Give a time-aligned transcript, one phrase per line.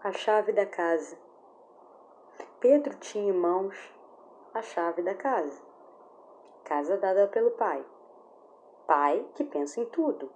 [0.00, 1.18] a chave da casa.
[2.60, 3.76] Pedro tinha em mãos
[4.54, 5.60] a chave da casa.
[6.62, 7.84] Casa dada pelo pai.
[8.86, 10.30] Pai que pensa em tudo.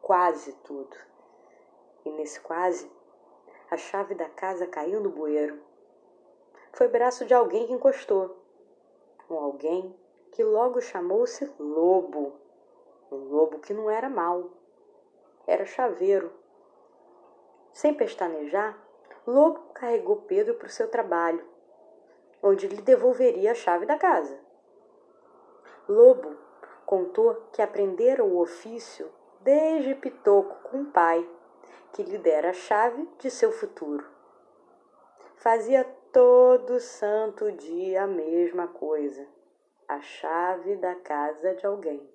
[0.00, 0.96] Quase tudo.
[2.06, 2.90] E nesse quase,
[3.70, 5.60] a chave da casa caiu no bueiro.
[6.72, 8.34] Foi braço de alguém que encostou.
[9.28, 9.94] Um alguém
[10.32, 12.32] que logo chamou-se Lobo.
[13.10, 14.52] Um lobo que não era mau.
[15.46, 16.32] Era chaveiro
[17.82, 18.78] sem pestanejar,
[19.26, 21.44] Lobo carregou Pedro para o seu trabalho,
[22.40, 24.38] onde lhe devolveria a chave da casa.
[25.88, 26.36] Lobo
[26.86, 29.10] contou que aprendera o ofício
[29.40, 31.28] desde pitoco com o pai,
[31.92, 34.06] que lhe dera a chave de seu futuro.
[35.34, 39.26] Fazia todo santo dia a mesma coisa,
[39.88, 42.08] a chave da casa de alguém.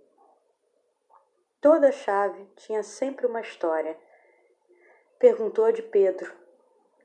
[1.60, 3.98] Toda chave tinha sempre uma história
[5.20, 6.32] Perguntou de Pedro,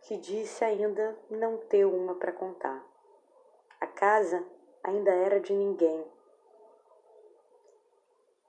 [0.03, 2.87] que disse ainda não ter uma para contar.
[3.81, 4.47] A casa
[4.85, 6.07] ainda era de ninguém.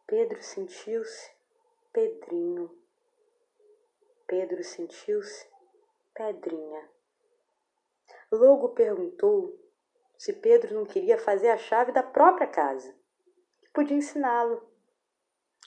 [0.05, 1.31] Pedro sentiu-se
[1.93, 2.77] Pedrinho.
[4.27, 5.47] Pedro sentiu-se
[6.13, 6.89] Pedrinha.
[8.29, 9.57] Logo perguntou
[10.17, 12.93] se Pedro não queria fazer a chave da própria casa,
[13.61, 14.61] que podia ensiná-lo.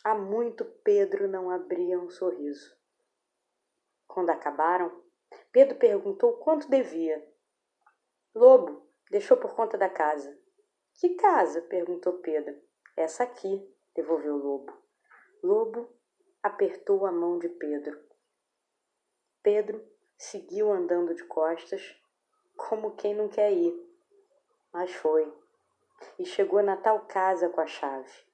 [0.05, 2.77] Há muito Pedro não abria um sorriso.
[4.17, 4.91] Quando acabaram,
[5.53, 7.23] Pedro perguntou quanto devia.
[8.35, 10.35] Lobo deixou por conta da casa.
[10.95, 11.61] Que casa?
[11.61, 12.59] perguntou Pedro.
[12.97, 13.63] Essa aqui,
[13.95, 14.73] devolveu Lobo.
[15.43, 15.95] Lobo
[16.43, 18.03] apertou a mão de Pedro.
[19.43, 19.87] Pedro
[20.17, 21.95] seguiu andando de costas,
[22.57, 23.79] como quem não quer ir.
[24.73, 25.31] Mas foi.
[26.19, 28.25] E chegou na tal casa com a chave.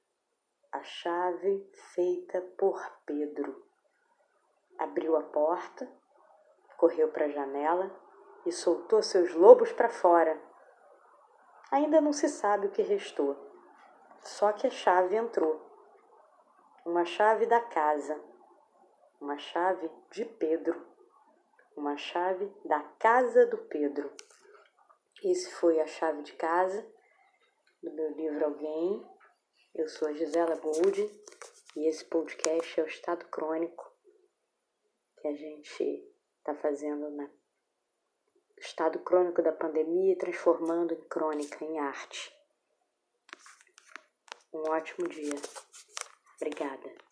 [0.71, 3.52] A chave feita por Pedro
[4.83, 5.89] abriu a porta,
[6.77, 7.89] correu para a janela
[8.45, 10.39] e soltou seus lobos para fora.
[11.71, 13.35] Ainda não se sabe o que restou,
[14.21, 15.61] só que a chave entrou.
[16.85, 18.21] Uma chave da casa,
[19.21, 20.85] uma chave de Pedro,
[21.77, 24.11] uma chave da casa do Pedro.
[25.23, 26.85] Esse foi a chave de casa
[27.81, 29.09] do meu livro Alguém.
[29.73, 31.01] Eu sou a Gisela Gould
[31.77, 33.92] e esse podcast é o Estado Crônico
[35.23, 36.05] que a gente
[36.39, 37.31] está fazendo no
[38.57, 42.35] estado crônico da pandemia e transformando em crônica, em arte.
[44.53, 45.35] Um ótimo dia.
[46.35, 47.02] Obrigada.